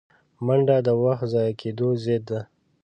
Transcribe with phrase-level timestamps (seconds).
[0.45, 2.39] منډه د وخت ضایع کېدو ضد ده